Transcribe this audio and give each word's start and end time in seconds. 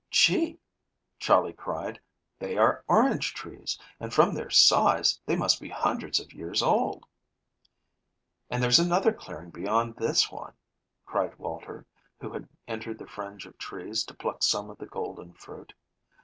"Gee!" 0.09 0.57
Charley 1.19 1.53
cried, 1.53 2.01
"they 2.39 2.57
are 2.57 2.83
orange 2.87 3.35
trees, 3.35 3.77
and, 3.99 4.11
from 4.11 4.33
their 4.33 4.49
size, 4.49 5.21
they 5.27 5.35
must 5.35 5.61
be 5.61 5.69
hundreds 5.69 6.19
of 6.19 6.33
years 6.33 6.63
old." 6.63 7.05
"And 8.49 8.63
there's 8.63 8.79
another 8.79 9.13
clearing 9.13 9.51
beyond 9.51 9.97
this 9.97 10.31
one," 10.31 10.53
cried 11.05 11.37
Walter, 11.37 11.85
who 12.19 12.31
had 12.33 12.49
entered 12.67 12.97
the 12.97 13.05
fringe 13.05 13.45
of 13.45 13.59
trees 13.59 14.03
to 14.05 14.15
pluck 14.15 14.41
some 14.41 14.71
of 14.71 14.79
the 14.79 14.87
golden 14.87 15.33
fruit. 15.35 15.71